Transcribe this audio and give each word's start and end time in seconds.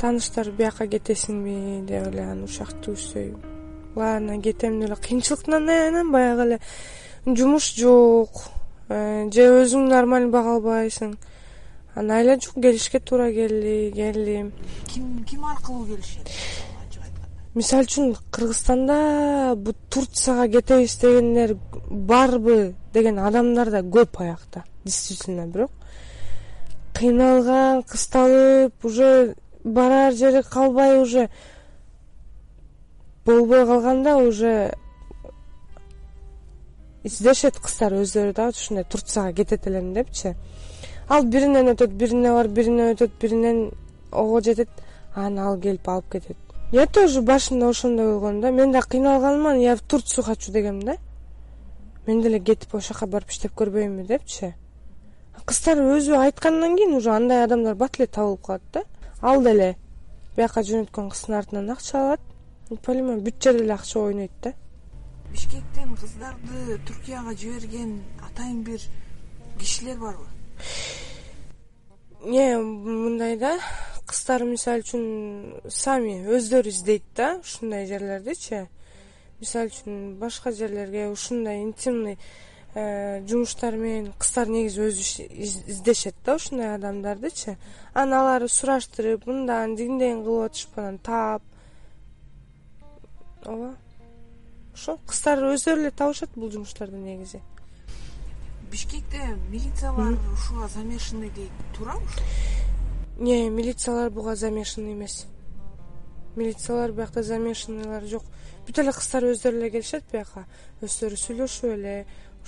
тааныштар 0.00 0.50
бияка 0.50 0.86
кетесиңби 0.86 1.86
деп 1.86 2.10
эле 2.12 2.22
анан 2.22 2.44
ушул 2.44 2.66
жакты 2.66 2.94
үзбөй 2.94 3.34
ладно 3.96 4.40
кетем 4.42 4.80
деп 4.80 4.90
эле 4.90 4.96
кыйынчылыктан 4.96 5.68
аянам 5.68 6.12
баягы 6.12 6.42
эле 6.42 6.60
жумуш 7.26 7.74
жок. 7.76 8.44
Э, 8.88 9.28
же 9.32 9.44
өзүң 9.62 9.88
нормально 9.90 10.30
бага 10.32 10.54
албайсың. 10.56 11.16
Анан 11.94 12.16
айла 12.16 12.38
жук 12.40 12.54
келишке 12.62 13.00
туура 13.00 13.30
келди 13.32 13.92
келдим 13.94 14.52
ким 14.86 15.24
ким 15.24 15.44
аркылуу 15.44 15.84
келишет? 15.86 16.30
Мисалы 17.54 17.84
үчүн 17.84 18.14
кыргызстанда 18.30 19.54
бул 19.56 19.74
турцияга 19.90 20.48
кетебиз 20.48 20.96
дегендер 21.00 21.56
барбы 21.90 22.74
деген 22.92 23.18
адамдар 23.18 23.70
да 23.70 23.80
көп 23.82 24.20
аякта 24.22 24.64
действительно 24.84 25.46
бирок. 25.46 25.70
Кыйналган 26.94 27.82
кысталып 27.82 28.84
уже 28.84 29.34
барар 29.64 30.12
жери 30.12 30.42
калбай 30.42 31.00
уже. 31.00 31.28
Болбой 33.24 33.66
калганда 33.66 34.16
уже 34.16 34.74
издешет 37.04 37.58
кыздар 37.58 37.94
өздөрү 38.02 38.32
дагы 38.34 38.56
ушундай 38.56 38.84
турцияга 38.84 39.32
кетет 39.32 39.66
элем 39.66 39.92
депчи. 39.94 40.34
Ал 41.08 41.24
биринен 41.24 41.72
өтөт 41.72 41.94
бирине 41.96 42.32
барып 42.32 42.52
биринен 42.52 42.94
өтөт 42.94 43.18
биринен 43.20 43.70
ого 44.12 44.40
жетет 44.40 44.68
анан 45.14 45.38
ал 45.38 45.60
келип 45.60 45.88
алып 45.88 46.10
кетет. 46.12 46.36
Я 46.72 46.86
тоже 46.86 47.22
башында 47.22 47.68
ошондой 47.68 48.12
болгон 48.12 48.40
да 48.40 48.50
мен 48.50 48.72
да 48.72 48.82
кыйналганман 48.82 49.58
я 49.60 49.76
в 49.76 49.80
турцию 49.80 50.24
хочу 50.24 50.52
дегем 50.52 50.82
да. 50.82 50.96
Мен 52.06 52.20
деле 52.22 52.40
кетип 52.40 52.74
ошол 52.74 52.94
жака 52.94 53.06
барып 53.06 53.30
иштеп 53.30 53.52
көрбөйүнбү 53.54 54.06
депчи. 54.06 54.54
Кыздар 55.46 55.78
өзү 55.78 56.16
айткандан 56.16 56.76
кийин 56.76 56.96
уже 56.96 57.10
андай 57.10 57.44
адамдар 57.44 57.74
бат 57.74 57.98
эле 57.98 58.06
табылып 58.06 58.42
калат 58.46 58.62
да 58.72 58.82
ал 59.22 59.42
деле 59.42 59.76
бияка 60.36 60.62
жөнөткөн 60.62 61.10
кыздын 61.10 61.38
артынан 61.40 61.70
акча 61.70 61.98
алат. 61.98 62.20
Понимаю 62.84 63.20
бүт 63.24 63.42
жерде 63.42 63.64
эле 63.64 63.74
акча 63.74 64.00
ойнойт 64.00 64.32
да. 64.42 64.54
Бишкектен 65.32 65.96
кыздарды 65.96 66.78
туркияга 66.86 67.34
жиберген 67.34 68.02
атайын 68.30 68.62
бир 68.62 68.80
кишилер 69.58 69.98
барбы 69.98 70.26
не 72.24 72.56
мындай 72.58 73.36
да 73.38 73.58
кыздар 74.06 74.42
мисалы 74.44 74.82
үчүн 74.82 75.70
сами 75.70 76.24
өздөрү 76.34 76.72
издейт 76.72 77.04
да 77.16 77.36
ушундай 77.38 77.86
жерлердичи 77.86 78.66
мисалы 79.40 79.70
үчүн 79.70 80.18
башка 80.18 80.50
жерлерге 80.52 81.08
ушундай 81.12 81.62
интимный 81.62 82.18
жумуштар 83.28 83.76
менен 83.76 84.12
кыздар 84.18 84.48
негизи 84.48 84.80
өзү 84.88 85.26
издешет 85.72 86.16
да 86.24 86.36
ушундай 86.36 86.74
адамдардычы. 86.74 87.56
Анан 87.94 88.20
алар 88.20 88.48
сураштырып 88.48 89.26
мындан 89.26 89.76
тигиндейин 89.76 90.24
кылып 90.24 90.50
атышып 90.50 90.78
анан 90.78 90.98
таап. 90.98 91.42
Ооба. 93.44 93.74
Ошол 94.74 94.98
кыздар 95.06 95.44
өздөрү 95.52 95.86
эле 95.86 95.90
табышат 95.90 96.30
бул 96.34 96.50
жумуштарды 96.50 96.96
негизи. 96.96 97.40
Бишкекте 98.70 99.36
милициялар 99.48 100.14
ушуга 100.32 100.68
замешанный 100.68 101.30
дейт 101.30 101.50
туурабы 101.76 102.06
не 103.18 103.50
милициялар 103.50 104.10
буга 104.10 104.36
замешанный 104.36 104.92
эмес. 104.92 105.26
Милициялар 106.36 106.92
биякта 106.92 107.22
замешанныйлар 107.22 108.04
жок. 108.06 108.22
Бүт 108.66 108.78
эле 108.78 108.92
кыздар 108.92 109.26
өздөрү 109.32 109.58
эле 109.58 109.70
келишет 109.70 110.04
бияка. 110.12 110.44
Өздөрү 110.80 111.18
сүйлөшүп 111.18 111.72
эле 111.74 111.94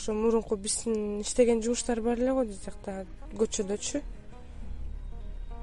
ошо 0.01 0.15
мурунку 0.15 0.57
биздин 0.57 1.21
иштеген 1.21 1.61
жумуштар 1.63 2.01
бар 2.01 2.19
эле 2.19 2.33
го 2.33 2.45
тиги 2.45 2.65
жакта 2.65 3.05
көчөдөчү. 3.37 4.01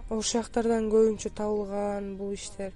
Ошол 0.09 0.21
жактардан 0.21 0.91
көбүнчө 0.91 1.31
табылган 1.33 2.11
бул 2.19 2.35
иштер. 2.35 2.71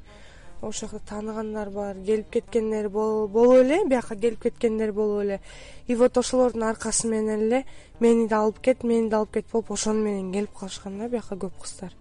Ошол 0.61 0.89
жакта 0.89 0.99
тааныгандар 1.11 1.69
бар 1.69 1.99
келип 2.01 2.31
кеткендер 2.33 2.89
болуп 2.89 3.37
эле 3.59 3.83
бияка 3.85 4.15
келип 4.15 4.41
кеткендер 4.41 4.91
болуп 4.91 5.21
эле. 5.21 5.39
И 5.87 5.95
вот 5.95 6.17
ошолордун 6.17 6.63
аркасы 6.63 7.07
менен 7.07 7.45
эле 7.45 7.65
мени 7.99 8.27
да 8.27 8.41
алып 8.41 8.57
кет 8.59 8.83
мени 8.83 9.09
да 9.09 9.17
алып 9.17 9.33
кет 9.33 9.45
болуп 9.51 9.71
ошону 9.71 10.01
менен 10.01 10.33
келип 10.33 10.57
калышкан 10.57 10.97
да 10.97 11.09
бияка 11.09 11.35
көп 11.35 11.61
кыздар. 11.61 11.93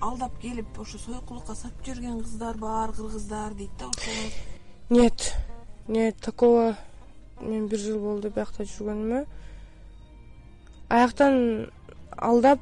Алдап 0.00 0.40
келип 0.40 0.80
ошо 0.80 0.98
сойкулукка 0.98 1.54
сатып 1.54 1.84
жиберген 1.84 2.22
кыздар 2.22 2.56
бар 2.56 2.92
кыргыздар 2.92 3.52
дейт 3.52 3.76
да 3.78 3.92
ошолор. 3.92 4.32
Нет 4.88 5.34
нет 5.88 6.16
такого 6.16 6.76
мен 7.40 7.66
бир 7.68 7.78
жыл 7.78 7.98
болду 8.00 8.30
биякта 8.30 8.64
жүргөнүмө. 8.64 9.24
Аяктан 10.88 11.70
алдап 12.16 12.60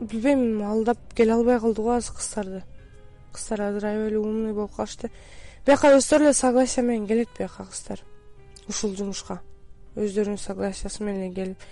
билбейм 0.00 0.62
алдап 0.66 0.98
келе 1.14 1.34
албай 1.34 1.60
калды 1.60 1.82
го 1.82 1.94
азыр 1.96 2.16
кыздарды. 2.16 2.62
Кыздар 3.32 3.60
азыр 3.68 3.86
аябай 3.86 4.08
эле 4.08 4.18
умный 4.18 4.52
болуп 4.52 4.76
калышты. 4.76 5.10
Бияка 5.66 5.94
өздөрү 5.96 6.30
эле 6.30 6.34
согласия 6.34 6.82
менен 6.82 7.06
келет 7.06 7.28
бияка 7.38 7.64
кыздар. 7.64 8.02
Ушул 8.68 8.96
жумушка. 8.96 9.40
Өздөрүнүн 9.96 10.38
согласиясы 10.38 11.02
менен 11.04 11.28
эле 11.28 11.34
келип. 11.34 11.66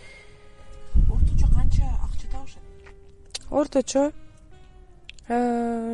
Орточо 1.10 1.46
канча 1.54 1.86
акча 2.04 2.30
табышат 2.32 2.70
орточо 3.50 4.12
э, 5.28 5.36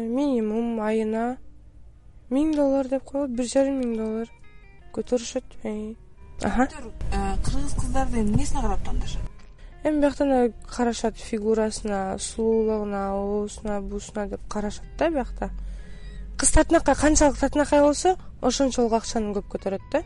минимум 0.08 0.80
айына 0.80 1.36
миң 2.30 2.54
доллар 2.56 2.88
деп 2.88 3.04
коелу 3.04 3.28
бир 3.32 3.48
жарым 3.48 3.80
миң 3.80 3.96
доллар 3.96 4.32
көтөрүшөт. 4.96 5.56
Э, 5.64 5.94
кыргыз 6.42 7.74
кыздарды 7.80 8.20
эмнесине 8.20 8.60
карап 8.60 8.84
тандашат 8.84 9.36
эми 9.86 10.00
бияктан 10.00 10.32
эле 10.32 10.52
карашат 10.68 11.16
фигурасына 11.16 12.18
сулуулугуна 12.18 13.14
оозуна 13.14 13.80
буусуна 13.80 14.26
деп 14.28 14.40
карашат 14.48 14.84
да 14.98 15.10
биякта 15.10 15.50
кыз 16.38 16.50
татынакай 16.50 16.94
канчалык 16.94 17.38
татынакай 17.38 17.80
болсо 17.80 18.16
ошончолук 18.42 18.92
акчаны 18.92 19.32
көп 19.36 19.46
көтөрөт 19.54 19.84
да. 19.92 20.02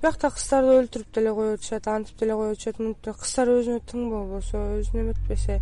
Биякта 0.00 0.30
кыздарды 0.30 0.78
өлтүрүп 0.80 1.14
деле 1.14 1.34
коюп 1.34 1.58
атышат 1.58 1.88
антип 1.88 2.18
деле 2.18 2.34
коюп 2.34 2.56
атышат. 2.56 2.78
Мынтип 2.78 3.20
кыздар 3.20 3.52
өзүнө 3.58 3.82
тың 3.90 4.08
болбосо 4.10 4.62
өзүнө 4.80 5.02
эметпесе 5.04 5.60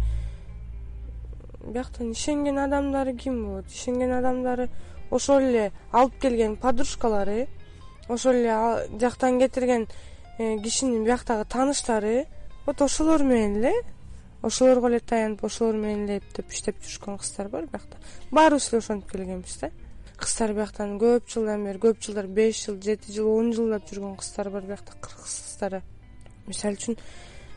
бияктан 1.67 2.13
ишенген 2.13 2.59
адамдары 2.59 3.17
ким 3.17 3.45
болот? 3.47 3.67
Ишенген 3.67 4.13
адамдары 4.21 4.69
ошол 5.11 5.43
эле 5.51 5.73
алып 5.93 6.19
келген 6.21 6.57
подружкалары 6.57 7.49
ошол 8.13 8.33
эле 8.33 8.99
жактан 9.01 9.39
кетирген 9.41 9.89
э, 10.39 10.59
кишинин 10.63 11.05
бияктагы 11.05 11.45
тааныштары 11.45 12.27
вот 12.67 12.83
ошолор 12.83 13.23
менен 13.23 13.57
эле 13.59 13.73
ошолорго 14.43 14.89
эле 14.89 15.01
таянып 15.01 15.45
ошолор 15.45 15.77
менен 15.77 16.05
эле 16.05 16.19
эптеп 16.19 16.51
иштеп 16.53 16.83
жүрүшкөн 16.83 17.19
кыздар 17.23 17.49
бар 17.49 17.67
биякта 17.71 17.99
баарыбыз 18.31 18.69
эле 18.73 18.79
ошентип 18.83 19.11
келгенбиз 19.13 19.59
да. 19.61 19.71
Кыздар 20.19 20.53
бияктан 20.55 20.99
көп 21.03 21.31
жылдан 21.31 21.65
бери 21.67 21.79
көп 21.83 22.03
жылдар 22.03 22.27
беш 22.27 22.65
жыл 22.67 22.81
жети 22.83 23.13
жыл 23.13 23.31
он 23.33 23.53
жылдап 23.53 23.89
жүргөн 23.91 24.17
кыздар 24.21 24.51
бар 24.51 24.67
биякта 24.67 24.95
кыргыз 25.01 25.39
кыздары. 25.47 25.83
Мисалы 26.47 26.79
үчүн 26.79 26.99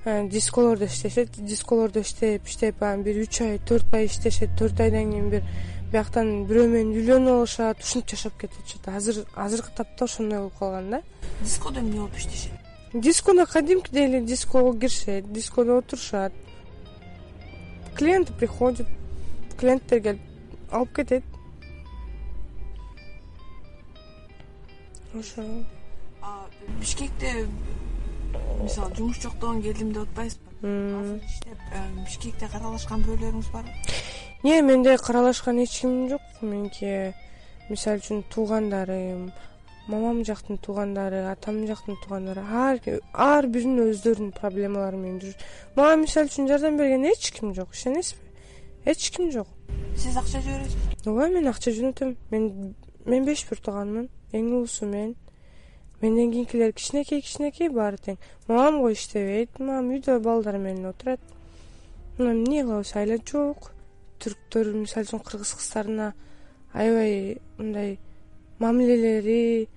э, 0.06 0.28
дисколордо 0.30 0.86
иштешет 0.86 1.38
дисколордо 1.38 2.02
иштеп 2.02 2.48
иштеп 2.48 2.82
анан 2.82 3.04
бир 3.04 3.22
үч 3.22 3.42
ай 3.42 3.60
төрт 3.60 3.94
ай 3.94 4.06
иштешет 4.06 4.58
төрт 4.58 4.80
айдан 4.80 5.12
кийин 5.12 5.30
бир 5.30 5.44
бияктан 5.96 6.44
бирөө 6.50 6.68
менен 6.68 6.90
үйлөнүп 7.00 7.38
алышат 7.40 7.80
ушинтип 7.80 8.18
жашап 8.18 8.34
кетишет 8.42 8.88
азыр 8.92 9.22
азыркы 9.40 9.72
тапта 9.78 10.04
ошондой 10.04 10.40
болуп 10.40 10.58
калган 10.60 10.90
да. 10.90 11.02
Дискодо 11.42 11.80
эмне 11.80 12.00
болуп 12.02 12.18
иштешет? 12.18 12.52
Дискодо 12.94 13.46
кадимкидей 13.46 14.06
эле 14.06 14.22
диского 14.22 14.74
киришет 14.78 15.32
дискодо 15.32 15.78
отурушат. 15.78 16.34
Клиенты 17.96 18.34
приходят 18.34 18.88
клиенттер 19.58 20.02
келип 20.02 20.22
алып 20.72 20.96
кетет. 20.96 21.24
Ошо. 25.14 25.44
Бишкекте 26.80 27.48
мисалы 28.62 28.96
жумуш 28.98 29.22
жоктогон 29.22 29.62
келдим 29.62 29.94
деп 29.94 30.10
атпайсызбы? 30.10 30.44
Азыр 31.00 31.22
иштеп 31.24 31.58
бишкекте 32.04 32.52
каралашкан 32.52 33.08
бирөөлөрүңүз 33.08 33.52
барбы 33.54 33.72
менде 34.62 34.98
каралашкан 34.98 35.60
эч 35.64 35.82
ким 35.82 36.10
жок. 36.10 36.22
Меники 36.42 37.14
мисалы 37.70 37.98
үчүн 37.98 38.24
туугандарым 38.30 39.32
мамам 39.88 40.24
жактын 40.26 40.58
туугандары 40.58 41.26
атам 41.32 41.66
жактын 41.68 41.98
туугандары 42.04 42.44
ар 43.14 43.48
биринин 43.48 43.92
өздөрүнүн 43.92 44.34
проблемалары 44.38 44.98
менен 44.98 45.20
жүрүшөт 45.22 45.76
мага 45.76 45.96
мисалы 46.02 46.30
үчүн 46.30 46.48
жардам 46.48 46.78
берген 46.78 47.06
эч 47.10 47.32
ким 47.32 47.54
жок 47.54 47.74
ишенесизби? 47.74 48.22
Эч 48.86 49.10
ким 49.12 49.32
жок. 49.32 49.48
Сиз 49.98 50.18
акча 50.18 50.42
жибересизби 50.42 50.96
ооба 51.10 51.28
мен 51.30 51.48
акча 51.48 51.72
жөнөтөм. 51.72 52.16
Мен 52.32 52.76
мен 53.06 53.26
беш 53.26 53.46
бир 53.50 53.62
тууганмын. 53.62 54.10
Эң 54.34 54.50
улуусу 54.52 54.86
мен. 54.86 55.16
Менден 56.02 56.32
кийинкилер 56.32 56.74
кичинекей 56.74 57.22
кичинекей 57.22 57.70
баары 57.70 57.98
тең. 57.98 58.18
Мамам 58.48 58.82
го 58.82 58.90
иштебейт. 58.92 59.60
Мамам 59.60 59.94
үйдө 59.94 60.20
балдар 60.20 60.58
менен 60.58 60.90
отурат. 60.90 61.20
Анан 62.18 62.44
эмне 62.44 62.64
кылабыз? 62.64 62.96
Айла 62.96 63.18
жок 63.26 63.72
түрктөр 64.22 64.74
мисалы 64.80 65.08
үчүн 65.08 65.24
кыргыз 65.26 65.54
кыздарына 65.60 66.14
аябай 66.74 67.38
мындай 67.58 67.98
мамилелери 68.60 69.68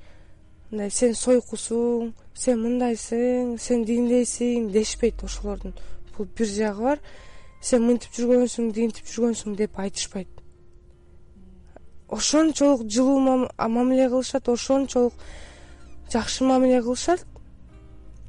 мындай 0.71 0.91
сен 0.91 1.15
сойкусуң 1.15 2.13
сен 2.39 2.61
мындайсың 2.63 3.57
сен 3.59 3.85
тигиндейсиң 3.89 4.69
дешпейт 4.75 5.25
ошолордун. 5.25 5.75
Бул 6.17 6.29
бир 6.39 6.47
жагы 6.47 6.85
бар. 6.85 7.01
Сен 7.61 7.83
мынтип 7.87 8.15
жүргөнсүң 8.15 8.71
тигинтип 8.75 9.09
жүргөнсүң 9.11 9.57
деп 9.59 9.79
айтышпайт. 9.83 10.29
Ошончолук 12.09 12.87
жылуу 12.89 13.49
мамиле 13.59 14.09
кылышат 14.09 14.49
ошончолук 14.49 15.15
жакшы 16.13 16.45
мамиле 16.45 16.81
кылышат 16.83 17.27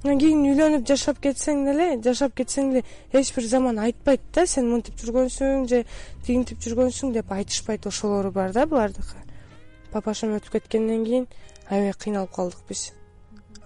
анан 0.04 0.20
кийин 0.20 0.46
үйлөнүп 0.48 0.86
жашап 0.88 1.18
кетсең 1.20 1.66
деле 1.68 1.88
жашап 2.04 2.36
кетсең 2.38 2.70
деле 2.72 2.84
эч 3.20 3.34
бир 3.36 3.48
заман 3.52 3.82
айтпайт 3.84 4.22
да 4.36 4.46
сен 4.48 4.70
мынтип 4.72 4.96
жүргөнсүң 5.02 5.66
же 5.68 5.82
тигинтип 6.24 6.62
жүргөнсүң 6.64 7.12
деп 7.18 7.34
айтышпайт 7.36 7.88
ошолору 7.88 8.32
бар 8.32 8.54
да 8.56 8.66
булардыкы. 8.66 9.20
Папашам 9.92 10.38
өтүп 10.38 10.56
кеткенден 10.56 11.04
кийин 11.04 11.28
аябай 11.68 11.94
кыйналып 12.00 12.32
калдык 12.32 12.64
биз. 12.70 12.94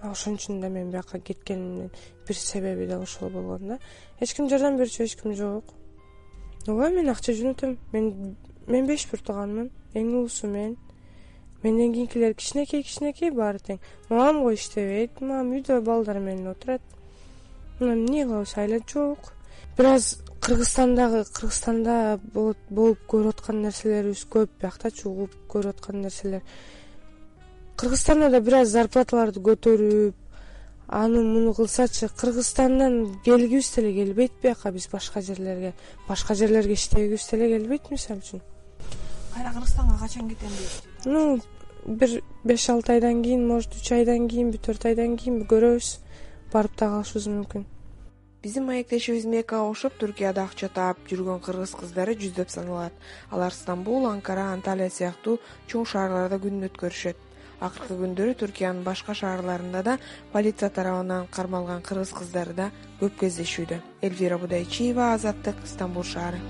Ошон 0.02 0.34
үчүн 0.34 0.60
да 0.60 0.68
мен 0.68 0.90
бияка 0.90 1.20
кеткенимдин 1.20 1.92
бир 2.26 2.36
себеби 2.36 2.86
да 2.86 2.98
ошол 2.98 3.30
болгон 3.30 3.68
да. 3.68 3.78
Эч 4.20 4.34
ким 4.34 4.48
жардам 4.48 4.76
берчү 4.76 5.04
эч 5.04 5.14
ким 5.20 5.36
жок. 5.38 5.70
Ооба 6.66 6.90
мен 6.90 7.08
акча 7.10 7.32
жөнөтөм. 7.32 7.76
Мен 7.92 8.36
мен 8.66 8.86
беш 8.86 9.06
бир 9.10 9.22
тууганмын. 9.22 9.70
Эң 9.94 10.10
улуусу 10.16 10.48
мен 10.48 10.76
менден 11.64 11.94
кийинкилер 11.94 12.34
кичинекей 12.34 12.82
кичинекей 12.82 13.30
баары 13.32 13.58
тең. 13.58 13.78
Мамам 14.10 14.42
го 14.44 14.52
иштебейт 14.52 15.20
мамам 15.20 15.54
үйдө 15.56 15.80
балдар 15.80 16.20
менен 16.20 16.50
отурат. 16.52 16.82
Эмне 17.80 18.26
кылабыз 18.26 18.52
айла 18.60 18.80
жок. 18.86 19.32
Бир 19.76 19.86
аз 19.94 20.18
кыргызстандагы 20.44 21.24
кыргызстанда 21.32 22.20
болуп 22.34 23.00
көрүп 23.08 23.32
аткан 23.32 23.62
нерселерибиз 23.64 24.26
көп 24.30 24.52
бияктачы 24.60 25.08
угуп 25.08 25.32
көрүп 25.48 25.78
аткан 25.78 26.02
нерселер. 26.04 26.42
Кыргызстанда 27.76 28.30
да 28.30 28.40
бир 28.40 28.60
аз 28.60 28.68
зарплаталарды 28.68 29.40
көтөрүп 29.40 30.14
аны 30.88 31.22
муну 31.22 31.54
кылсачы 31.54 32.10
кыргызстандан 32.12 33.22
келгибиз 33.24 33.74
деле 33.74 33.94
келбейт 33.94 34.32
бияка 34.42 34.70
биз 34.70 34.88
башка 34.92 35.22
жерлерге. 35.22 35.72
Башка 36.08 36.34
жерлерге 36.34 36.74
иштегибиз 36.74 37.30
деле 37.30 37.48
келбейт 37.56 37.90
мисалы 37.90 38.20
үчүн 38.20 38.44
кайра 39.34 39.52
кыргызстанга 39.52 39.98
качан 39.98 40.28
кетем 40.28 40.48
дейсиз? 40.48 40.82
Ну 41.04 41.40
бир 41.86 42.22
беш 42.44 42.68
алты 42.70 42.92
айдан 42.92 43.22
кийин 43.22 43.46
может 43.46 43.74
үч 43.74 43.92
айдан 43.92 44.28
кийинби 44.28 44.58
төрт 44.58 44.86
айдан 44.86 45.16
кийинби 45.16 45.44
көрөбүз. 45.44 45.98
Барып 46.52 46.76
да 46.78 46.88
калышыбыз 46.88 47.26
мүмкүн. 47.28 47.64
Биздин 48.42 48.66
маектешибиз 48.68 49.24
мекага 49.24 49.70
окшоп 49.70 49.94
түркияда 50.00 50.44
акча 50.44 50.68
таап 50.68 50.98
жүргөн 51.08 51.40
кыргыз 51.40 51.72
кыздары 51.74 52.14
жүздөп 52.14 52.50
саналат. 52.52 52.92
Алар 53.30 53.52
стамбул 53.52 54.04
анкара 54.06 54.50
анталия 54.52 54.90
сыяктуу 54.90 55.38
чоң 55.66 55.86
шаарларда 55.88 56.36
күнүн 56.42 56.68
өткөрүшөт. 56.68 57.16
Акыркы 57.64 57.96
күндөрү 58.02 58.34
түркиянын 58.42 58.84
башка 58.84 59.14
шаарларында 59.16 59.82
да 59.82 59.96
полиция 60.32 60.68
тарабынан 60.68 61.26
кармалган 61.32 61.80
кыргыз 61.80 62.12
кыздары 62.12 62.52
да 62.52 62.68
көп 63.00 63.16
кездешүүдө. 63.24 63.80
Эльвира 64.02 64.38
будайчиева 64.38 65.14
азаттык 65.14 65.64
стамбул 65.64 66.04
шаары 66.04 66.42